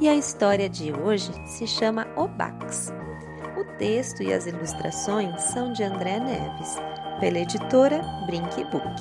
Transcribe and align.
e 0.00 0.08
a 0.08 0.14
história 0.14 0.68
de 0.68 0.92
hoje 0.92 1.32
se 1.44 1.66
chama 1.66 2.06
Obax. 2.16 2.92
O 3.56 3.64
texto 3.76 4.22
e 4.22 4.32
as 4.32 4.46
ilustrações 4.46 5.42
são 5.42 5.72
de 5.72 5.82
André 5.82 6.20
Neves, 6.20 6.76
pela 7.18 7.38
editora 7.38 8.00
Brink 8.26 8.64
Book. 8.66 9.00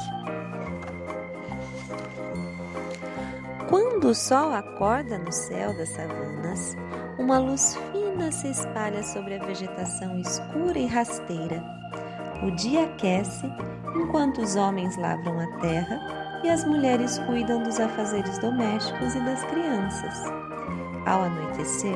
Quando 3.69 4.09
o 4.09 4.15
sol 4.15 4.53
acorda 4.53 5.19
no 5.19 5.31
céu 5.31 5.75
das 5.77 5.89
savanas, 5.89 6.75
uma 7.19 7.37
luz 7.37 7.77
fina 7.91 8.31
se 8.31 8.49
espalha 8.49 9.03
sobre 9.03 9.35
a 9.35 9.45
vegetação 9.45 10.17
escura 10.19 10.79
e 10.79 10.87
rasteira. 10.87 11.63
O 12.43 12.51
dia 12.51 12.85
aquece 12.85 13.45
enquanto 13.95 14.41
os 14.41 14.55
homens 14.55 14.95
lavram 14.97 15.39
a 15.39 15.47
terra 15.59 16.39
e 16.43 16.49
as 16.49 16.63
mulheres 16.63 17.19
cuidam 17.19 17.61
dos 17.61 17.79
afazeres 17.79 18.37
domésticos 18.39 19.15
e 19.15 19.19
das 19.19 19.43
crianças. 19.45 20.46
Ao 21.07 21.23
anoitecer, 21.23 21.95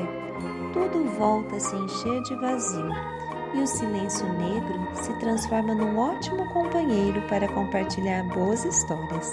tudo 0.72 1.04
volta 1.18 1.56
a 1.56 1.60
se 1.60 1.76
encher 1.76 2.22
de 2.22 2.34
vazio 2.36 2.88
e 3.52 3.60
o 3.60 3.66
silêncio 3.66 4.26
negro 4.32 4.88
se 4.94 5.12
transforma 5.18 5.74
num 5.74 5.98
ótimo 5.98 6.48
companheiro 6.50 7.20
para 7.28 7.46
compartilhar 7.48 8.22
boas 8.28 8.64
histórias. 8.64 9.30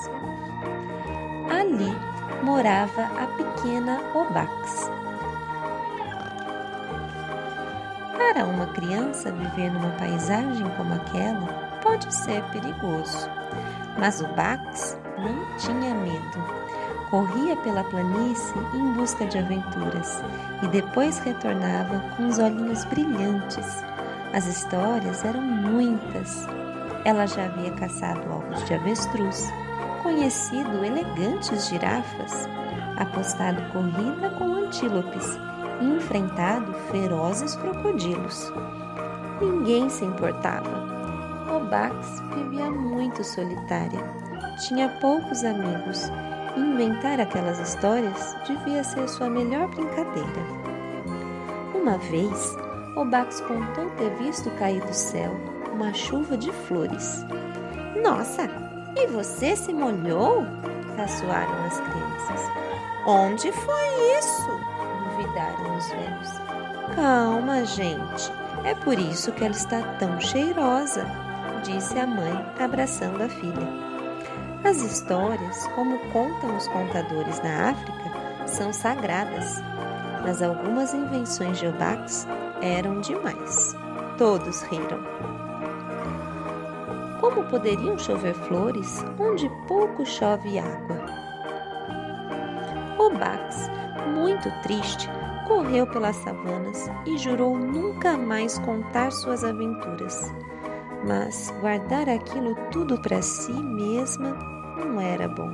Ali 1.49 1.95
morava 2.43 3.03
a 3.03 3.27
pequena 3.37 4.01
Obax. 4.13 4.91
Para 8.17 8.43
uma 8.47 8.67
criança 8.67 9.31
viver 9.31 9.71
numa 9.71 9.91
paisagem 9.91 10.69
como 10.75 10.93
aquela 10.93 11.79
pode 11.81 12.13
ser 12.13 12.43
perigoso, 12.51 13.29
mas 13.97 14.19
Obax 14.19 14.97
não 15.17 15.57
tinha 15.57 15.95
medo 15.95 16.58
corria 17.09 17.55
pela 17.57 17.83
planície 17.83 18.53
em 18.73 18.93
busca 18.93 19.25
de 19.25 19.37
aventuras 19.37 20.21
e 20.63 20.67
depois 20.67 21.19
retornava 21.19 21.99
com 22.15 22.27
os 22.27 22.39
olhinhos 22.39 22.85
brilhantes. 22.85 23.83
As 24.33 24.45
histórias 24.45 25.25
eram 25.25 25.41
muitas. 25.41 26.47
Ela 27.03 27.25
já 27.25 27.45
havia 27.45 27.71
caçado 27.71 28.21
ovos 28.31 28.63
de 28.65 28.73
avestruz, 28.73 29.47
conhecido 30.03 30.83
elegantes 30.83 31.67
girafas, 31.67 32.47
apostado 32.97 33.61
corrida 33.71 34.29
com 34.37 34.53
antílopes 34.53 35.37
e 35.81 35.85
enfrentado 35.85 36.73
ferozes 36.91 37.55
crocodilos. 37.55 38.53
Ninguém 39.41 39.89
se 39.89 40.05
importava. 40.05 40.69
Obax 41.55 42.21
vivia 42.35 42.69
muito 42.69 43.23
solitária. 43.23 44.03
Tinha 44.67 44.89
poucos 44.99 45.43
amigos 45.43 46.11
Inventar 46.59 47.21
aquelas 47.21 47.57
histórias 47.57 48.35
devia 48.45 48.83
ser 48.83 49.07
sua 49.07 49.29
melhor 49.29 49.69
brincadeira. 49.69 50.43
Uma 51.73 51.97
vez, 51.97 52.53
o 52.97 53.05
Bax 53.05 53.39
contou 53.39 53.89
ter 53.91 54.09
visto 54.15 54.51
cair 54.57 54.81
do 54.81 54.93
céu 54.93 55.31
uma 55.71 55.93
chuva 55.93 56.35
de 56.35 56.51
flores. 56.51 57.23
Nossa, 58.03 58.49
e 58.97 59.07
você 59.07 59.55
se 59.55 59.71
molhou? 59.71 60.45
caçoaram 60.97 61.63
as 61.65 61.79
crianças. 61.79 62.51
Onde 63.07 63.53
foi 63.53 64.17
isso? 64.19 64.51
duvidaram 65.15 65.77
os 65.77 65.87
velhos. 65.87 66.29
Calma, 66.93 67.63
gente. 67.63 68.33
É 68.65 68.75
por 68.75 68.99
isso 68.99 69.31
que 69.31 69.45
ela 69.45 69.53
está 69.53 69.81
tão 69.97 70.19
cheirosa, 70.19 71.05
disse 71.63 71.97
a 71.97 72.05
mãe, 72.05 72.45
abraçando 72.59 73.23
a 73.23 73.29
filha. 73.29 73.88
As 74.63 74.81
histórias, 74.81 75.67
como 75.67 75.97
contam 76.11 76.57
os 76.57 76.67
contadores 76.67 77.41
na 77.41 77.69
África, 77.69 78.47
são 78.47 78.73
sagradas, 78.73 79.61
mas 80.21 80.41
algumas 80.41 80.93
invenções 80.93 81.59
de 81.59 81.67
Obax 81.67 82.27
eram 82.61 82.99
demais. 82.99 83.75
Todos 84.17 84.61
riram. 84.63 84.99
Como 87.21 87.45
poderiam 87.45 87.97
chover 87.97 88.33
flores 88.33 89.03
onde 89.17 89.49
pouco 89.65 90.05
chove 90.05 90.59
água? 90.59 90.97
Obax, 92.99 93.69
muito 94.13 94.51
triste, 94.61 95.09
correu 95.47 95.87
pelas 95.87 96.17
savanas 96.17 96.91
e 97.05 97.17
jurou 97.17 97.57
nunca 97.57 98.17
mais 98.17 98.59
contar 98.59 99.11
suas 99.11 99.43
aventuras. 99.43 100.31
Mas 101.05 101.53
guardar 101.61 102.09
aquilo 102.09 102.55
tudo 102.71 102.99
para 102.99 103.21
si 103.21 103.53
mesma 103.53 104.35
não 104.77 104.99
era 104.99 105.27
bom. 105.27 105.51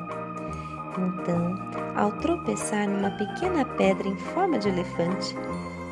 Então, 0.98 1.56
ao 1.96 2.12
tropeçar 2.14 2.88
numa 2.88 3.12
pequena 3.12 3.66
pedra 3.66 4.08
em 4.08 4.16
forma 4.16 4.58
de 4.58 4.70
elefante, 4.70 5.36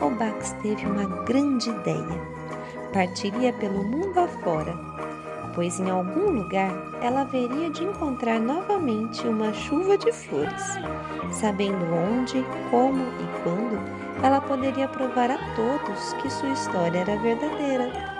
Obax 0.01 0.55
teve 0.61 0.85
uma 0.85 1.05
grande 1.23 1.69
ideia. 1.69 2.33
Partiria 2.93 3.51
pelo 3.53 3.83
mundo 3.83 4.19
afora, 4.19 4.73
pois 5.53 5.79
em 5.79 5.89
algum 5.89 6.29
lugar 6.29 6.71
ela 7.01 7.21
haveria 7.21 7.69
de 7.69 7.83
encontrar 7.83 8.39
novamente 8.39 9.27
uma 9.27 9.53
chuva 9.53 9.97
de 9.97 10.11
flores. 10.11 10.77
Sabendo 11.31 11.85
onde, 11.93 12.43
como 12.69 13.01
e 13.03 13.43
quando, 13.43 13.79
ela 14.23 14.39
poderia 14.41 14.87
provar 14.87 15.31
a 15.31 15.37
todos 15.55 16.13
que 16.13 16.29
sua 16.29 16.49
história 16.49 16.99
era 16.99 17.17
verdadeira. 17.17 18.12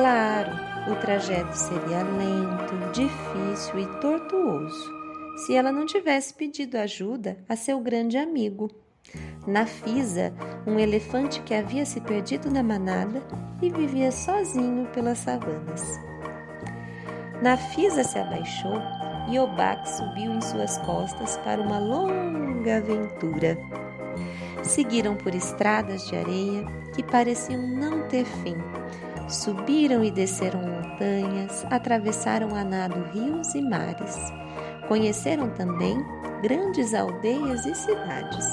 Claro, 0.00 0.52
o 0.90 0.96
trajeto 0.96 1.52
seria 1.52 2.02
lento, 2.02 2.90
difícil 2.90 3.80
e 3.80 3.86
tortuoso 4.00 4.90
se 5.36 5.54
ela 5.54 5.70
não 5.70 5.84
tivesse 5.84 6.32
pedido 6.32 6.78
ajuda 6.78 7.36
a 7.46 7.54
seu 7.54 7.78
grande 7.80 8.16
amigo. 8.16 8.70
Nafisa, 9.46 10.32
um 10.66 10.78
elefante 10.78 11.42
que 11.42 11.52
havia 11.52 11.84
se 11.84 12.00
perdido 12.00 12.50
na 12.50 12.62
manada 12.62 13.22
e 13.60 13.68
vivia 13.68 14.10
sozinho 14.10 14.86
pelas 14.86 15.18
savanas. 15.18 16.00
Nafisa 17.42 18.02
se 18.02 18.18
abaixou 18.18 18.80
e 19.30 19.38
Obak 19.38 19.86
subiu 19.86 20.32
em 20.32 20.40
suas 20.40 20.78
costas 20.78 21.36
para 21.44 21.60
uma 21.60 21.78
longa 21.78 22.78
aventura. 22.78 23.58
Seguiram 24.62 25.14
por 25.14 25.34
estradas 25.34 26.08
de 26.08 26.16
areia 26.16 26.64
que 26.94 27.02
pareciam 27.02 27.60
não 27.60 28.08
ter 28.08 28.24
fim 28.24 28.56
Subiram 29.30 30.02
e 30.02 30.10
desceram 30.10 30.60
montanhas, 30.60 31.64
atravessaram 31.70 32.52
a 32.56 32.64
nado 32.64 33.00
rios 33.12 33.54
e 33.54 33.62
mares. 33.62 34.18
Conheceram 34.88 35.48
também 35.50 36.04
grandes 36.42 36.92
aldeias 36.94 37.64
e 37.64 37.72
cidades. 37.72 38.44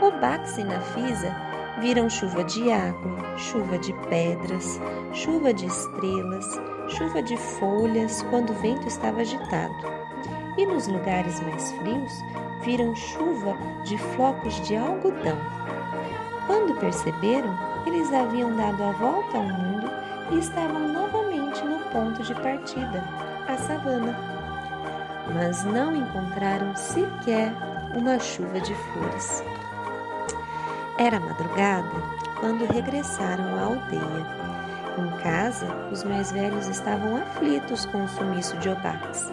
O 0.00 0.12
Bax 0.20 0.58
e 0.58 0.64
Nafisa 0.64 1.34
viram 1.80 2.08
chuva 2.08 2.44
de 2.44 2.70
água, 2.70 3.36
chuva 3.36 3.76
de 3.78 3.92
pedras, 4.08 4.80
chuva 5.12 5.52
de 5.52 5.66
estrelas, 5.66 6.46
chuva 6.86 7.20
de 7.20 7.36
folhas 7.36 8.22
quando 8.30 8.50
o 8.50 8.60
vento 8.60 8.86
estava 8.86 9.22
agitado. 9.22 9.74
E 10.56 10.66
nos 10.66 10.86
lugares 10.86 11.40
mais 11.40 11.72
frios, 11.72 12.12
viram 12.62 12.94
chuva 12.94 13.56
de 13.82 13.98
flocos 13.98 14.54
de 14.68 14.76
algodão. 14.76 15.38
Quando 16.46 16.78
perceberam, 16.78 17.67
eles 17.88 18.12
haviam 18.12 18.54
dado 18.54 18.84
a 18.84 18.92
volta 18.92 19.38
ao 19.38 19.44
mundo 19.44 19.90
e 20.30 20.38
estavam 20.38 20.88
novamente 20.88 21.64
no 21.64 21.78
ponto 21.90 22.22
de 22.22 22.34
partida, 22.34 23.02
a 23.48 23.56
savana. 23.56 24.14
Mas 25.34 25.64
não 25.64 25.96
encontraram 25.96 26.76
sequer 26.76 27.50
uma 27.96 28.18
chuva 28.18 28.60
de 28.60 28.74
flores. 28.74 29.42
Era 30.98 31.18
madrugada 31.18 31.88
quando 32.38 32.70
regressaram 32.70 33.56
à 33.56 33.62
aldeia. 33.62 34.38
Em 34.98 35.22
casa, 35.22 35.66
os 35.90 36.04
mais 36.04 36.30
velhos 36.30 36.66
estavam 36.68 37.16
aflitos 37.16 37.86
com 37.86 38.04
o 38.04 38.08
sumiço 38.08 38.56
de 38.58 38.68
Obax, 38.68 39.32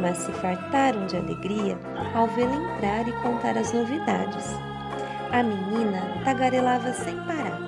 mas 0.00 0.18
se 0.18 0.32
fartaram 0.32 1.06
de 1.06 1.16
alegria 1.16 1.78
ao 2.14 2.26
vê-la 2.28 2.56
entrar 2.56 3.06
e 3.06 3.12
contar 3.22 3.56
as 3.56 3.72
novidades. 3.72 4.50
A 5.30 5.42
menina 5.42 6.00
tagarelava 6.24 6.92
sem 6.92 7.16
parar. 7.22 7.63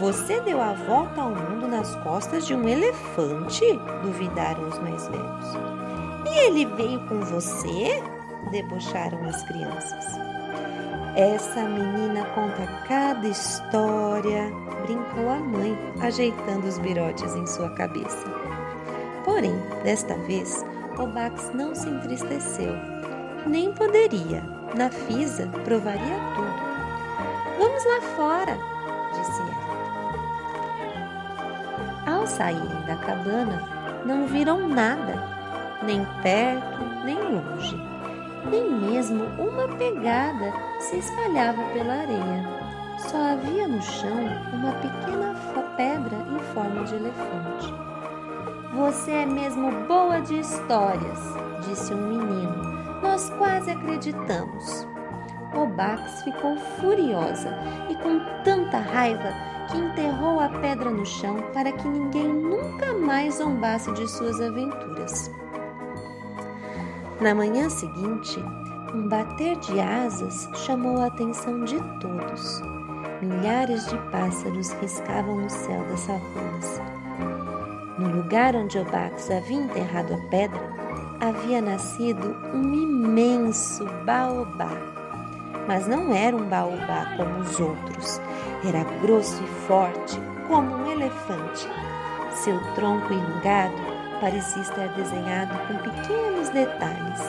Você 0.00 0.40
deu 0.40 0.58
a 0.62 0.72
volta 0.72 1.20
ao 1.20 1.28
mundo 1.28 1.68
nas 1.68 1.94
costas 1.96 2.46
de 2.46 2.54
um 2.54 2.66
elefante? 2.66 3.78
duvidaram 4.02 4.66
os 4.66 4.78
mais 4.78 5.06
velhos. 5.08 5.46
E 6.24 6.38
ele 6.46 6.64
veio 6.64 7.00
com 7.00 7.20
você? 7.20 8.02
debocharam 8.50 9.22
as 9.28 9.42
crianças. 9.42 10.06
Essa 11.14 11.64
menina 11.64 12.24
conta 12.34 12.66
cada 12.88 13.28
história, 13.28 14.50
brincou 14.86 15.28
a 15.28 15.38
mãe, 15.38 15.76
ajeitando 16.00 16.66
os 16.66 16.78
birotes 16.78 17.34
em 17.34 17.46
sua 17.46 17.68
cabeça. 17.74 18.26
Porém, 19.22 19.54
desta 19.84 20.14
vez, 20.20 20.64
o 20.98 21.06
Bax 21.08 21.50
não 21.52 21.74
se 21.74 21.90
entristeceu. 21.90 22.72
Nem 23.46 23.70
poderia. 23.74 24.42
Na 24.74 24.88
Fisa, 24.88 25.46
provaria 25.62 26.16
tudo. 26.34 27.58
Vamos 27.58 27.84
lá 27.84 28.00
fora, 28.16 28.58
disse 29.12 29.42
ela. 29.42 29.69
Ao 32.20 32.26
saírem 32.26 32.82
da 32.86 32.96
cabana, 32.96 33.62
não 34.04 34.26
viram 34.26 34.68
nada, 34.68 35.14
nem 35.82 36.06
perto, 36.22 36.84
nem 37.04 37.16
longe 37.16 37.90
nem 38.48 38.70
mesmo 38.70 39.24
uma 39.38 39.68
pegada 39.76 40.50
se 40.78 40.96
espalhava 40.96 41.62
pela 41.74 41.92
areia. 41.92 42.42
Só 42.98 43.32
havia 43.32 43.68
no 43.68 43.82
chão 43.82 44.18
uma 44.52 44.72
pequena 44.72 45.34
pedra 45.80 46.16
em 46.30 46.38
forma 46.52 46.84
de 46.84 46.94
elefante. 46.94 47.74
Você 48.74 49.10
é 49.10 49.26
mesmo 49.26 49.70
boa 49.86 50.20
de 50.20 50.38
histórias, 50.38 51.18
disse 51.66 51.94
um 51.94 52.08
menino. 52.08 53.00
Nós 53.02 53.30
quase 53.30 53.70
acreditamos. 53.70 54.86
O 55.54 55.66
Bax 55.66 56.22
ficou 56.22 56.56
furiosa 56.56 57.58
e 57.88 57.94
com 57.96 58.20
tanta 58.44 58.78
raiva 58.78 59.32
que 59.70 59.78
enterrou 59.78 60.40
a 60.40 60.48
pedra 60.48 60.90
no 60.90 61.06
chão 61.06 61.36
para 61.52 61.72
que 61.72 61.88
ninguém 61.88 62.28
nunca 62.28 62.92
mais 62.94 63.36
zombasse 63.36 63.92
de 63.92 64.08
suas 64.08 64.40
aventuras. 64.40 65.30
Na 67.20 67.34
manhã 67.34 67.68
seguinte, 67.68 68.42
um 68.94 69.06
bater 69.08 69.56
de 69.58 69.78
asas 69.78 70.48
chamou 70.64 71.00
a 71.00 71.06
atenção 71.06 71.64
de 71.64 71.78
todos. 72.00 72.62
Milhares 73.22 73.86
de 73.86 73.96
pássaros 74.10 74.72
riscavam 74.80 75.36
no 75.36 75.50
céu 75.50 75.84
das 75.84 76.00
savanas. 76.00 76.80
No 77.98 78.08
lugar 78.16 78.56
onde 78.56 78.78
Obax 78.78 79.30
havia 79.30 79.58
enterrado 79.58 80.14
a 80.14 80.18
pedra, 80.30 80.60
havia 81.20 81.60
nascido 81.60 82.34
um 82.54 82.72
imenso 82.72 83.84
baobá. 84.04 84.99
Mas 85.66 85.86
não 85.86 86.14
era 86.14 86.36
um 86.36 86.48
baobá 86.48 87.14
como 87.16 87.40
os 87.40 87.58
outros. 87.60 88.20
Era 88.66 88.84
grosso 89.00 89.42
e 89.42 89.46
forte, 89.66 90.18
como 90.46 90.74
um 90.76 90.90
elefante. 90.90 91.68
Seu 92.32 92.58
tronco 92.74 93.12
enrugado 93.12 93.74
parecia 94.20 94.62
estar 94.62 94.88
desenhado 94.94 95.54
com 95.66 95.78
pequenos 95.78 96.48
detalhes. 96.50 97.20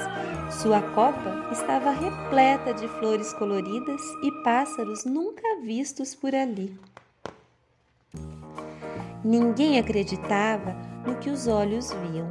Sua 0.61 0.81
copa 0.81 1.49
estava 1.51 1.91
repleta 1.91 2.73
de 2.73 2.87
flores 2.99 3.33
coloridas 3.33 4.01
e 4.21 4.31
pássaros 4.43 5.05
nunca 5.05 5.61
vistos 5.63 6.13
por 6.13 6.35
ali. 6.35 6.77
Ninguém 9.23 9.79
acreditava 9.79 10.75
no 11.05 11.15
que 11.15 11.29
os 11.29 11.47
olhos 11.47 11.91
viam. 11.93 12.29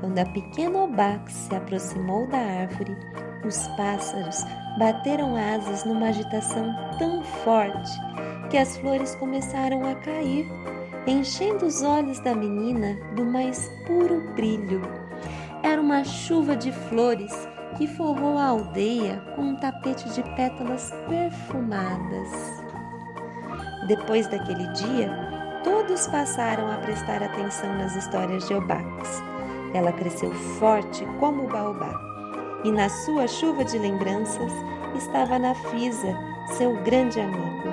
Quando 0.00 0.18
a 0.18 0.24
pequena 0.24 0.78
Obax 0.78 1.32
se 1.32 1.54
aproximou 1.54 2.26
da 2.28 2.38
árvore, 2.38 2.96
os 3.44 3.68
pássaros 3.68 4.44
bateram 4.78 5.36
asas 5.36 5.84
numa 5.84 6.08
agitação 6.08 6.74
tão 6.98 7.22
forte 7.22 7.90
que 8.50 8.58
as 8.58 8.76
flores 8.76 9.14
começaram 9.14 9.88
a 9.88 9.94
cair 9.96 10.46
enchendo 11.06 11.66
os 11.66 11.82
olhos 11.82 12.20
da 12.20 12.34
menina 12.34 12.96
do 13.14 13.24
mais 13.24 13.68
puro 13.86 14.20
brilho. 14.34 14.82
Era 15.62 15.80
uma 15.80 16.04
chuva 16.04 16.56
de 16.56 16.72
flores 16.72 17.32
que 17.76 17.86
forrou 17.86 18.36
a 18.36 18.46
aldeia 18.46 19.22
com 19.34 19.42
um 19.42 19.56
tapete 19.56 20.08
de 20.10 20.22
pétalas 20.34 20.92
perfumadas. 21.08 22.28
Depois 23.86 24.26
daquele 24.26 24.66
dia, 24.72 25.10
todos 25.64 26.06
passaram 26.08 26.70
a 26.70 26.76
prestar 26.76 27.22
atenção 27.22 27.72
nas 27.76 27.96
histórias 27.96 28.46
de 28.46 28.54
Obax. 28.54 29.22
Ela 29.72 29.92
cresceu 29.92 30.32
forte 30.32 31.04
como 31.18 31.44
o 31.44 31.48
baobá, 31.48 32.09
e 32.64 32.70
na 32.70 32.88
sua 32.88 33.26
chuva 33.26 33.64
de 33.64 33.78
lembranças 33.78 34.52
estava 34.94 35.38
Nafisa, 35.38 36.16
seu 36.56 36.74
grande 36.82 37.20
amigo. 37.20 37.70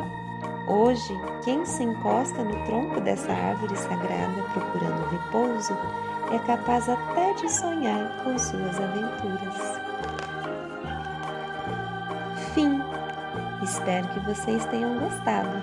Hoje, 0.67 1.13
quem 1.43 1.65
se 1.65 1.83
encosta 1.83 2.43
no 2.43 2.65
tronco 2.65 2.99
dessa 3.01 3.31
árvore 3.31 3.75
sagrada 3.77 4.41
procurando 4.53 5.09
repouso 5.09 5.73
é 6.33 6.39
capaz 6.39 6.89
até 6.89 7.33
de 7.33 7.49
sonhar 7.51 8.23
com 8.23 8.37
suas 8.37 8.79
aventuras. 8.79 9.79
Fim. 12.53 12.81
Espero 13.63 14.07
que 14.09 14.19
vocês 14.19 14.65
tenham 14.67 14.99
gostado. 14.99 15.61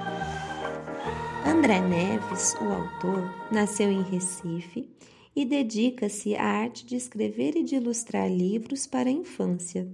André 1.47 1.81
Neves, 1.81 2.57
o 2.61 2.73
autor, 2.73 3.31
nasceu 3.51 3.91
em 3.91 4.03
Recife 4.03 4.89
e 5.35 5.45
dedica-se 5.45 6.35
à 6.37 6.45
arte 6.45 6.87
de 6.87 6.97
escrever 6.97 7.57
e 7.57 7.63
de 7.63 7.77
ilustrar 7.77 8.31
livros 8.31 8.87
para 8.87 9.09
a 9.09 9.13
infância, 9.13 9.89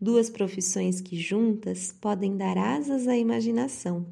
duas 0.00 0.30
profissões 0.30 1.00
que 1.00 1.18
juntas 1.18 1.94
podem 2.00 2.36
dar 2.36 2.56
asas 2.56 3.06
à 3.06 3.16
imaginação 3.16 4.06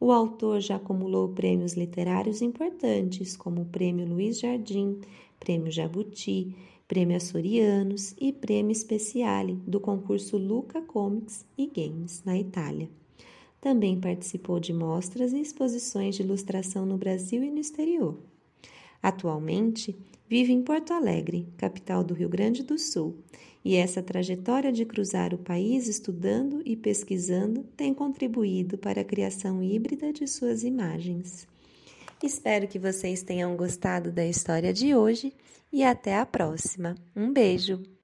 o 0.00 0.10
autor 0.10 0.60
já 0.60 0.76
acumulou 0.76 1.28
prêmios 1.28 1.74
literários 1.74 2.40
importantes, 2.40 3.36
como 3.36 3.60
o 3.60 3.66
Prêmio 3.66 4.08
Luiz 4.08 4.40
Jardim, 4.40 4.98
Prêmio 5.38 5.70
Jabuti, 5.70 6.56
Prêmio 6.88 7.18
Açorianos 7.18 8.14
e 8.18 8.32
Prêmio 8.32 8.74
Speciale 8.74 9.56
do 9.66 9.78
concurso 9.78 10.38
Luca 10.38 10.80
Comics 10.80 11.44
e 11.56 11.66
Games, 11.66 12.22
na 12.24 12.38
Itália. 12.38 12.88
Também 13.60 14.00
participou 14.00 14.58
de 14.58 14.72
mostras 14.72 15.34
e 15.34 15.40
exposições 15.40 16.16
de 16.16 16.22
ilustração 16.22 16.86
no 16.86 16.96
Brasil 16.96 17.44
e 17.44 17.50
no 17.50 17.58
exterior. 17.58 18.16
Atualmente, 19.02 19.96
vive 20.28 20.52
em 20.52 20.62
Porto 20.62 20.92
Alegre, 20.92 21.48
capital 21.56 22.04
do 22.04 22.14
Rio 22.14 22.28
Grande 22.28 22.62
do 22.62 22.78
Sul, 22.78 23.18
e 23.64 23.76
essa 23.76 24.02
trajetória 24.02 24.72
de 24.72 24.84
cruzar 24.84 25.34
o 25.34 25.38
país 25.38 25.86
estudando 25.86 26.62
e 26.64 26.76
pesquisando 26.76 27.64
tem 27.76 27.92
contribuído 27.92 28.78
para 28.78 29.02
a 29.02 29.04
criação 29.04 29.62
híbrida 29.62 30.12
de 30.12 30.26
suas 30.26 30.62
imagens. 30.62 31.46
Espero 32.22 32.68
que 32.68 32.78
vocês 32.78 33.22
tenham 33.22 33.56
gostado 33.56 34.10
da 34.12 34.26
história 34.26 34.72
de 34.72 34.94
hoje 34.94 35.32
e 35.72 35.82
até 35.82 36.16
a 36.16 36.26
próxima. 36.26 36.94
Um 37.16 37.32
beijo! 37.32 37.99